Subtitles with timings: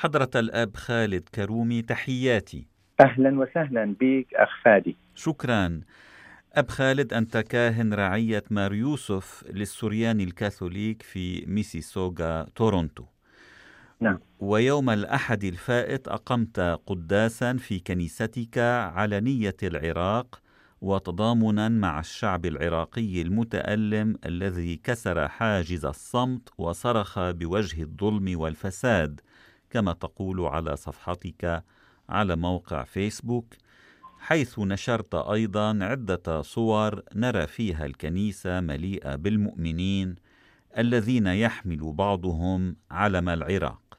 [0.00, 2.66] حضرة الأب خالد كرومي تحياتي.
[3.00, 4.96] أهلا وسهلا بك أخ فادي.
[5.14, 5.80] شكرا.
[6.54, 13.04] أب خالد أنت كاهن رعية مار يوسف للسوريان الكاثوليك في ميسيسوغا تورونتو.
[14.00, 14.18] نعم.
[14.38, 18.58] ويوم الأحد الفائت أقمت قداسا في كنيستك
[18.94, 20.42] على نية العراق
[20.80, 29.20] وتضامنا مع الشعب العراقي المتألم الذي كسر حاجز الصمت وصرخ بوجه الظلم والفساد.
[29.70, 31.64] كما تقول على صفحتك
[32.08, 33.54] على موقع فيسبوك
[34.18, 40.14] حيث نشرت أيضا عدة صور نرى فيها الكنيسة مليئة بالمؤمنين
[40.78, 43.98] الذين يحمل بعضهم علم العراق.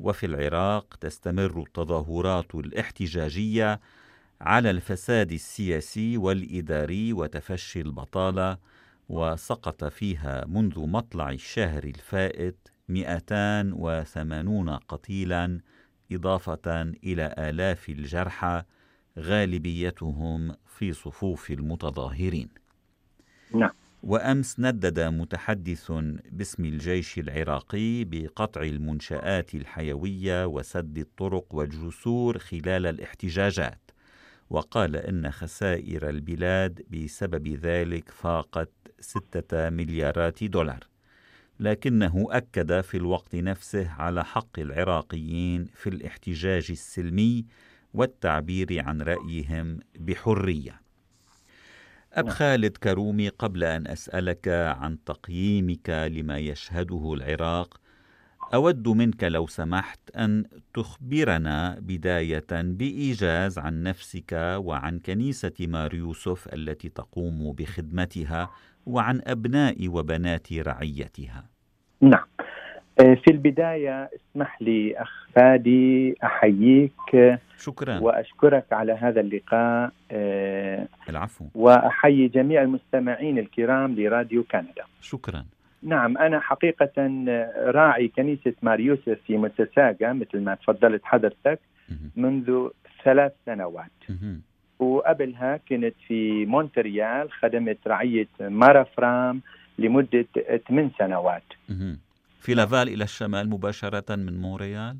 [0.00, 3.80] وفي العراق تستمر التظاهرات الاحتجاجية
[4.40, 8.58] على الفساد السياسي والإداري وتفشي البطالة
[9.08, 15.60] وسقط فيها منذ مطلع الشهر الفائت 280 قتيلا
[16.12, 18.62] إضافة إلى آلاف الجرحى
[19.18, 22.48] غالبيتهم في صفوف المتظاهرين.
[23.54, 23.70] نعم.
[24.02, 25.92] وأمس ندد متحدث
[26.32, 33.90] باسم الجيش العراقي بقطع المنشآت الحيوية وسد الطرق والجسور خلال الاحتجاجات،
[34.50, 40.91] وقال إن خسائر البلاد بسبب ذلك فاقت ستة مليارات دولار.
[41.60, 47.44] لكنه أكد في الوقت نفسه على حق العراقيين في الاحتجاج السلمي
[47.94, 50.82] والتعبير عن رأيهم بحرية
[52.12, 52.34] أب نعم.
[52.34, 57.80] خالد كرومي قبل أن أسألك عن تقييمك لما يشهده العراق
[58.54, 60.44] أود منك لو سمحت أن
[60.74, 68.50] تخبرنا بداية بإيجاز عن نفسك وعن كنيسة مار يوسف التي تقوم بخدمتها
[68.86, 71.44] وعن أبناء وبنات رعيتها.
[72.00, 72.26] نعم.
[73.00, 77.98] آه، في البداية اسمح لي أخ فادي أحييك شكرا.
[77.98, 81.44] وأشكرك على هذا اللقاء آه، العفو.
[81.54, 84.84] وأحيي جميع المستمعين الكرام لراديو كندا.
[85.00, 85.44] شكرا.
[85.82, 86.92] نعم أنا حقيقة
[87.56, 91.60] راعي كنيسة مار يوسف في متساقة مثل ما تفضلت حضرتك
[92.16, 92.68] منذ
[93.04, 93.90] ثلاث سنوات.
[95.02, 99.40] وقبلها كنت في مونتريال خدمت رعية مارا فرام
[99.78, 100.26] لمدة
[100.68, 101.42] ثمان سنوات.
[102.40, 104.96] في لافال إلى الشمال مباشرة من مونريال؟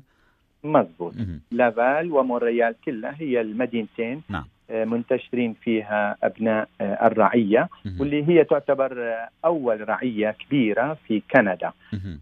[0.63, 1.13] مضبوط.
[1.51, 4.45] لافال ومونريال كلها هي المدينتين نعم.
[4.69, 11.71] آه، منتشرين فيها أبناء آه، الرعية واللي هي تعتبر آه، أول رعية كبيرة في كندا.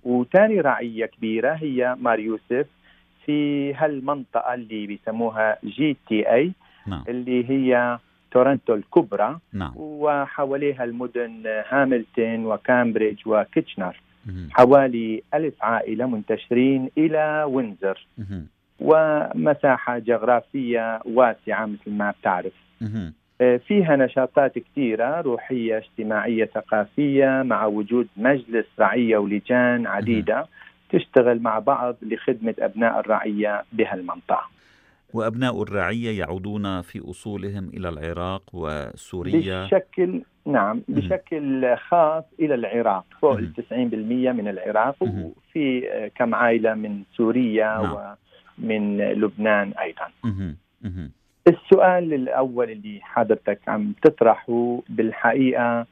[0.03, 2.67] وثاني رعية كبيرة هي مار يوسف
[3.25, 6.51] في هالمنطقة اللي بيسموها GTA.
[6.87, 7.03] نعم.
[7.07, 7.97] اللي هي
[8.31, 9.73] تورنتو الكبرى نعم.
[9.75, 14.01] وحواليها المدن هاملتون وكامبريدج وكيتشنر.
[14.51, 18.07] حوالي ألف عائلة منتشرين إلى وينزر.
[18.79, 22.53] ومساحة جغرافية واسعة مثل ما بتعرف.
[23.41, 30.45] آه، فيها نشاطات كثيرة روحية اجتماعية ثقافية مع وجود مجلس رعية ولجان عديدة
[30.89, 34.49] تشتغل مع بعض لخدمة أبناء الرعية بهالمنطقة.
[35.13, 39.65] وأبناء الرعية يعودون في أصولهم إلى العراق وسوريا.
[39.65, 43.05] بشكل نعم بشكل خاص إلى العراق.
[43.21, 48.15] فوق ال 90% من العراق وفي كم عائلة من سوريا نعم.
[48.59, 50.07] ومن لبنان أيضا.
[51.47, 55.85] السؤال الأول اللي حضرتك عم تطرحه بالحقيقة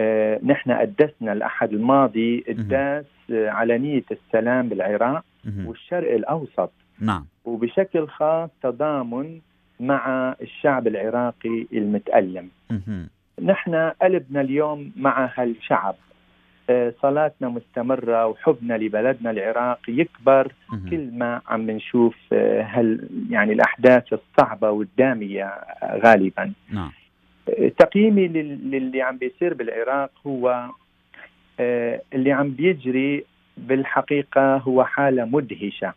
[0.00, 5.24] آه نحن قدسنا الأحد الماضي قداس علنية السلام بالعراق
[5.66, 6.72] والشرق الأوسط.
[7.00, 7.26] نعم.
[7.44, 9.40] وبشكل خاص تضامن
[9.80, 12.48] مع الشعب العراقي المتألم.
[13.42, 15.94] نحن قلبنا اليوم مع هالشعب.
[16.70, 20.52] آه، صلاتنا مستمرة وحبنا لبلدنا العراق يكبر
[20.90, 26.52] كل ما عم نشوف آه، هال يعني الأحداث الصعبة والدامية غالبا.
[26.70, 26.90] نعم.
[27.48, 30.70] آه، تقييمي للي عم بيصير بالعراق هو
[32.12, 33.24] اللي عم بيجري
[33.56, 35.92] بالحقيقة هو حالة مدهشة.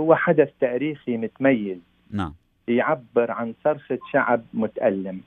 [0.00, 1.78] هو حدث تاريخي متميز.
[2.10, 2.34] نعم.
[2.68, 5.20] يعبر عن صرخة شعب متألم.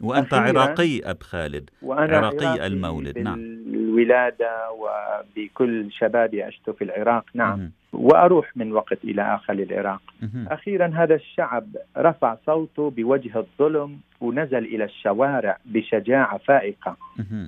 [0.00, 3.38] وأنت عراقي أب خالد؟ وأنا عراقي, عراقي المولد نعم.
[3.74, 7.70] الولادة وبكل شبابي عشت في العراق نعم.
[7.92, 10.02] وأروح من وقت إلى آخر للعراق.
[10.46, 16.96] أخيرا هذا الشعب رفع صوته بوجه الظلم ونزل إلى الشوارع بشجاعة فائقة.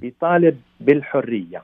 [0.02, 1.62] يطالب بالحرية.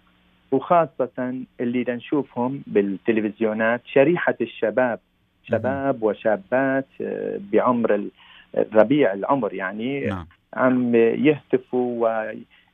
[0.52, 4.98] وخاصة اللي نشوفهم بالتلفزيونات شريحة الشباب
[5.44, 8.08] شباب وشابات آه، بعمر
[8.56, 10.26] الربيع العمر يعني نعم.
[10.54, 12.08] عم يهتفوا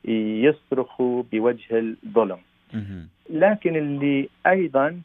[0.05, 2.39] ويصرخوا بوجه الظلم.
[3.31, 5.01] لكن اللي أيضا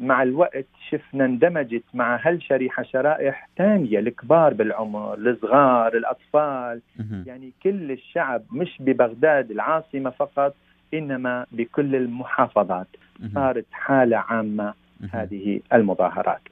[0.00, 6.80] مع الوقت شفنا اندمجت مع هالشريحة شرائح ثانية الكبار بالعمر الصغار الأطفال.
[7.26, 10.54] يعني كل الشعب مش ببغداد العاصمة فقط
[10.94, 12.86] إنما بكل المحافظات.
[13.34, 14.74] صارت حالة عامة
[15.12, 16.42] هذه المظاهرات.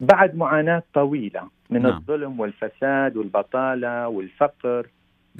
[0.00, 1.92] بعد معاناة طويلة من نعم.
[1.96, 4.86] الظلم والفساد والبطالة والفقر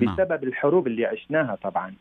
[0.00, 0.14] نعم.
[0.14, 1.94] بسبب الحروب اللي عشناها طبعا.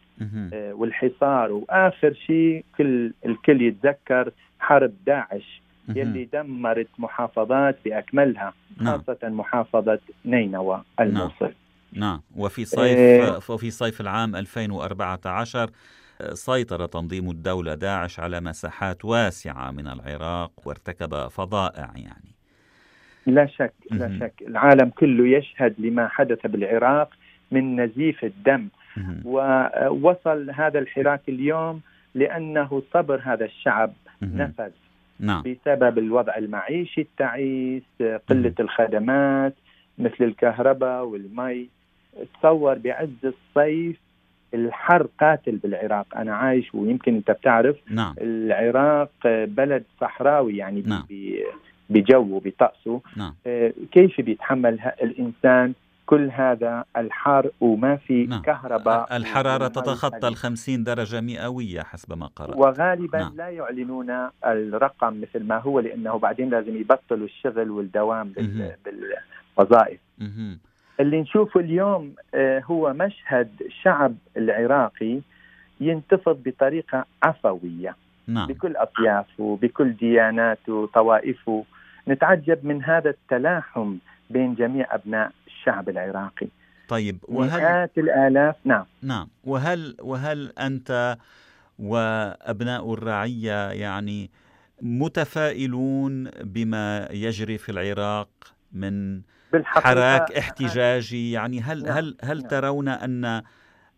[0.53, 1.51] آه والحصار.
[1.51, 8.97] وآخر شيء كل الكل يتذكر حرب داعش يلي دمرت محافظات بأكملها نعم.
[8.97, 11.51] خاصة محافظة نينوى الموصل.
[11.93, 12.21] نعم.
[12.35, 15.69] وفي صيف آه وفي صيف العام 2014
[16.33, 22.31] سيطر تنظيم الدولة داعش على مساحات واسعة من العراق وارتكب فظائع يعني.
[23.25, 24.33] لا شك لا شك.
[24.47, 27.09] العالم كله يشهد لما حدث بالعراق
[27.51, 28.68] من نزيف الدم.
[29.25, 31.81] ووصل هذا الحراك اليوم
[32.15, 34.71] لأنه صبر هذا الشعب نفذ.
[35.19, 35.44] نعم.
[35.44, 37.83] بسبب الوضع المعيشي التعيس
[38.29, 39.53] قلة الخدمات
[39.97, 41.69] مثل الكهرباء والمي.
[42.39, 44.00] تصور بعز الصيف
[44.53, 48.15] الحر قاتل بالعراق أنا عايش ويمكن أنت بتعرف نعم.
[48.21, 51.06] العراق بلد صحراوي يعني نعم.
[51.89, 53.36] بجوه بطقسه نعم.
[53.48, 55.74] آه، كيف بيتحمل الإنسان
[56.06, 58.42] كل هذا الحر وما في نعم.
[58.42, 63.36] كهرباء الحرارة تتخطى ال 50 درجة مئوية حسب ما قرأت وغالبا نعم.
[63.36, 68.75] لا يعلنون الرقم مثل ما هو لأنه بعدين لازم يبطلوا الشغل والدوام بال...
[68.86, 70.00] بالوظائف
[71.01, 75.19] اللي نشوفه اليوم آه، هو مشهد الشعب العراقي
[75.80, 77.95] ينتفض بطريقة عفوية.
[78.27, 78.48] نعم.
[78.48, 81.65] بكل أطيافه بكل دياناته طوائفه.
[82.07, 83.95] نتعجب من هذا التلاحم
[84.30, 86.48] بين جميع أبناء الشعب العراقي.
[86.88, 88.86] طيب وهل مئات الآلاف نعم.
[89.01, 89.27] نعم.
[89.44, 91.18] وهل وهل أنت
[91.80, 94.30] وأبناء الرعية يعني
[94.81, 98.30] متفائلون بما يجري في العراق؟
[98.73, 99.21] من
[99.63, 101.31] حراك احتجاجي.
[101.31, 101.97] يعني هل نعم.
[101.97, 102.47] هل هل نعم.
[102.47, 103.41] ترون أن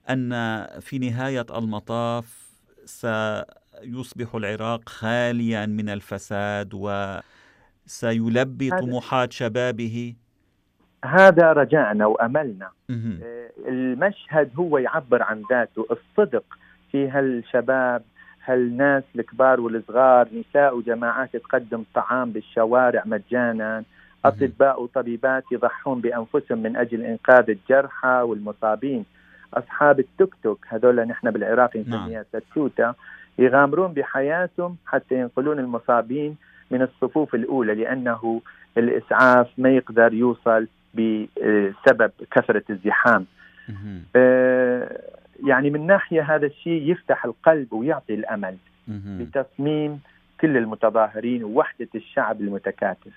[0.09, 0.31] أن
[0.79, 2.43] في نهاية المطاف
[2.85, 6.73] سيصبح العراق خاليا من الفساد
[7.85, 10.15] وسيلبي طموحات شبابه؟
[11.05, 12.69] هذا رجعنا وأملنا.
[12.89, 15.87] آه، المشهد هو يعبر عن ذاته.
[15.91, 16.43] الصدق
[16.91, 18.03] في هالشباب
[18.45, 23.83] هالناس الكبار والصغار نساء وجماعات تقدم طعام بالشوارع مجانا.
[24.25, 29.05] أطباء وطبيبات يضحون بأنفسهم من أجل إنقاذ الجرحى والمصابين
[29.53, 32.41] أصحاب التوك توك هذول نحن بالعراق نسميها نعم.
[32.41, 32.93] تتوتا
[33.39, 36.35] يغامرون بحياتهم حتى ينقلون المصابين
[36.71, 38.41] من الصفوف الأولى لأنه
[38.77, 43.25] الإسعاف ما يقدر يوصل بسبب كثرة الزحام.
[44.15, 45.01] آه
[45.47, 48.55] يعني من ناحية هذا الشيء يفتح القلب ويعطي الأمل
[48.87, 49.99] بتصميم
[50.41, 53.11] كل المتظاهرين ووحدة الشعب المتكاتف.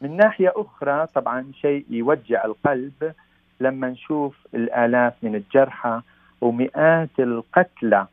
[0.00, 3.12] من ناحية أخرى طبعا شيء يوجع القلب
[3.60, 6.00] لما نشوف الآلاف من الجرحى
[6.40, 8.06] ومئات القتلى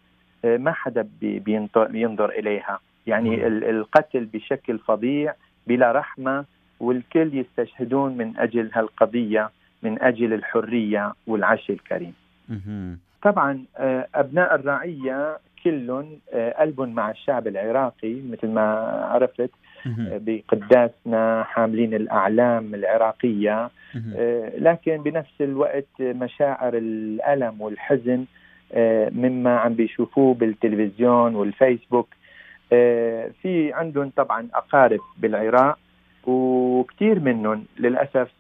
[0.45, 1.07] آه، ما حدا
[1.75, 2.80] بينظر إليها.
[3.07, 5.34] يعني القتل بشكل فظيع
[5.68, 6.45] بلا رحمة
[6.80, 9.50] والكل يستشهدون من أجل هالقضية
[9.84, 12.13] من أجل الحرية والعيش الكريم.
[13.22, 18.63] طبعا آه، أبناء الرعية كلهم آه، قلب مع الشعب العراقي مثل ما
[19.12, 19.51] عرفت
[20.25, 23.69] بقداسنا حاملين الأعلام العراقية.
[24.15, 28.25] آه، لكن بنفس الوقت مشاعر الألم والحزن
[28.74, 32.07] آه، مما عم بيشوفوه بالتلفزيون والفيسبوك.
[32.74, 35.77] آه، في عندهم طبعا أقارب بالعراق
[36.27, 38.31] وكثير منهم للأسف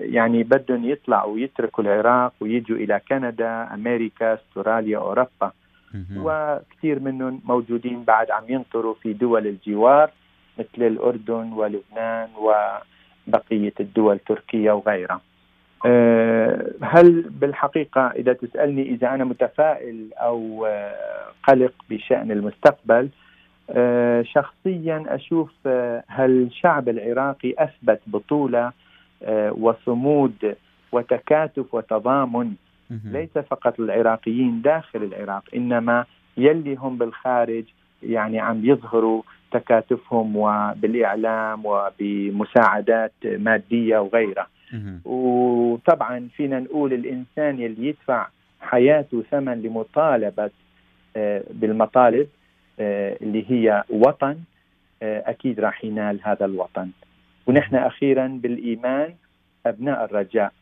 [0.00, 5.52] يعني بدهم يطلعوا ويتركوا العراق ويجوا إلى كندا، أمريكا، أستراليا، أوروبا.
[6.16, 10.10] وكثير منهم موجودين بعد عم ينطروا في دول الجوار.
[10.58, 15.20] مثل الأردن ولبنان وبقية الدول تركيا وغيرها.
[15.86, 20.94] أه، هل بالحقيقة إذا تسألني إذا أنا متفائل أو أه،
[21.48, 23.08] قلق بشأن المستقبل
[23.70, 25.52] أه، شخصيا أشوف
[26.06, 28.72] هل الشعب العراقي أثبت بطولة
[29.50, 30.56] وصمود
[30.92, 32.52] وتكاتف وتضامن.
[32.90, 36.04] ليس فقط العراقيين داخل العراق إنما
[36.36, 37.64] يلي هم بالخارج
[38.02, 39.22] يعني عم يظهروا
[39.52, 44.46] تكاتفهم وبالإعلام وبمساعدات مادية وغيرها.
[45.04, 48.28] وطبعا فينا نقول الإنسان اللي يدفع
[48.60, 50.50] حياته ثمن لمطالبة
[51.16, 52.28] آه، بالمطالب
[52.80, 54.36] آه، اللي هي وطن
[55.02, 56.90] آه، أكيد راح ينال هذا الوطن.
[57.46, 59.14] ونحن أخيرا بالإيمان
[59.66, 60.52] أبناء الرجاء.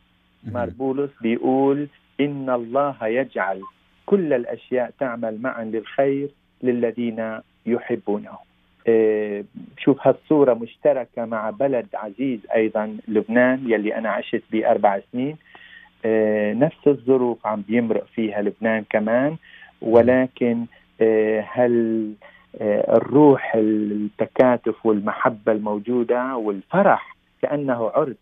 [0.43, 1.87] مار بولس بيقول
[2.19, 3.61] إن الله يجعل
[4.05, 6.29] كل الأشياء تعمل معا للخير
[6.63, 8.37] للذين يحبونه.
[9.77, 15.37] شوف هالصورة مشتركة مع بلد عزيز أيضا لبنان يلي أنا عشت بأربع سنين.
[16.59, 19.35] نفس الظروف عم بيمرق فيها لبنان كمان
[19.81, 20.65] ولكن
[21.55, 22.11] هل
[22.61, 28.15] الروح التكاتف والمحبة الموجودة والفرح كأنه عرس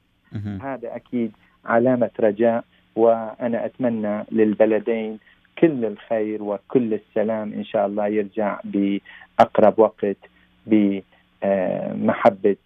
[0.62, 1.32] هذا أكيد
[1.66, 2.64] علامة رجاء
[2.96, 5.20] وأنا أتمنى للبلدين
[5.60, 10.18] كل الخير وكل السلام إن شاء الله يرجع بأقرب وقت.
[10.68, 12.58] بمحبة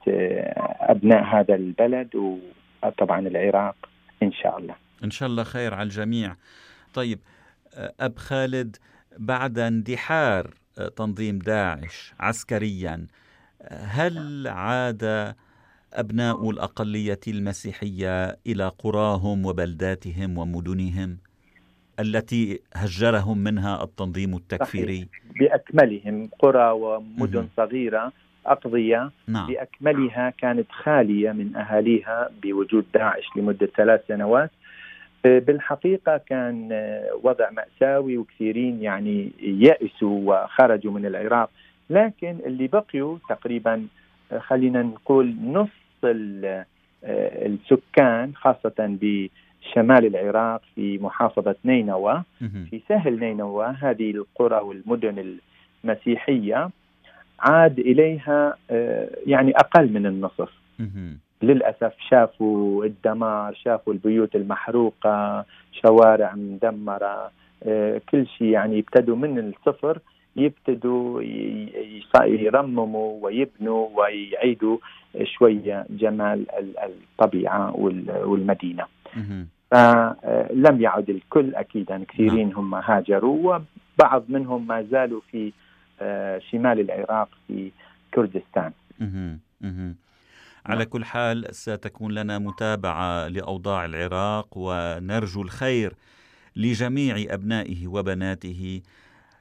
[0.82, 2.38] أبناء هذا البلد
[2.84, 3.76] وطبعا العراق
[4.24, 4.76] إن شاء الله.
[5.04, 6.36] إن شاء الله خير على الجميع.
[6.94, 7.20] طيب
[8.00, 8.76] أب خالد
[9.18, 10.54] بعد اندحار
[10.96, 13.08] تنظيم داعش عسكريا
[13.72, 15.36] هل عاد
[15.94, 21.18] أبناء الأقلية المسيحية إلى قراهم وبلداتهم ومدنهم
[22.00, 25.27] التي هجرهم منها التنظيم التكفيري؟ صحيح.
[25.40, 28.12] بأكملهم قرى ومدن صغيرة
[28.46, 29.12] أقضية.
[29.28, 29.48] نعم.
[29.48, 34.52] بأكملها كانت خالية من أهاليها بوجود داعش لمدة ثلاث سنوات.
[35.24, 36.70] بالحقيقة كان
[37.24, 41.50] وضع مأساوي وكثيرين يعني يأسوا وخرجوا من العراق.
[41.90, 43.88] لكن اللي بقيوا تقريبا
[44.38, 45.70] خلينا نقول نص
[47.04, 48.98] السكان خاصة
[49.62, 52.24] بشمال العراق في محافظة نينوى
[52.70, 55.40] في سهل نينوى هذه القرى والمدن
[55.84, 56.70] المسيحية
[57.40, 58.58] عاد إليها
[59.26, 60.50] يعني أقل من النصف.
[61.42, 67.32] للأسف شافوا الدمار شافوا البيوت المحروقة شوارع مدمرة
[67.64, 70.00] آه، كل شيء يعني يبتدوا من الصفر
[70.38, 71.22] يبتدوا
[72.26, 74.78] يرمموا ويبنوا ويعيدوا
[75.24, 76.46] شوية جمال
[76.84, 77.76] الطبيعة
[78.26, 78.86] والمدينة.
[79.72, 82.58] فلم يعد الكل اكيدا كثيرين نعم.
[82.58, 83.60] هم هاجروا
[84.00, 85.52] وبعض منهم ما زالوا في
[86.02, 87.72] آه، شمال العراق في
[88.14, 88.72] كردستان.
[90.66, 95.94] على كل حال ستكون لنا متابعة لأوضاع العراق ونرجو الخير
[96.56, 98.82] لجميع أبنائه وبناته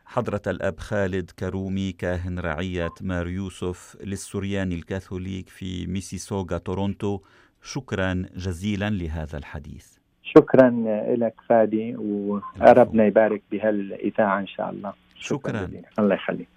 [0.06, 7.20] حضرة الأب خالد كرومي كاهن رعية مار يوسف للسوريان الكاثوليك في ميسيسوغا تورونتو.
[7.62, 9.86] شكرا جزيلا لهذا الحديث.
[10.22, 10.70] شكرا
[11.18, 14.92] لك فادي وربنا يبارك بهالإذاعة إن شاء الله.
[15.14, 15.82] شكرا, شكرا.
[15.98, 16.48] الله يخليك.